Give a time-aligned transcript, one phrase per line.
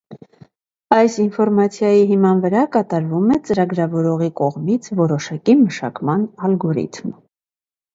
[0.95, 7.19] Այս ինֆորմացիայի հիման վրա կատարվում է ծրագրավորողի կողմից որոշակի մշակման ալգորիթմ։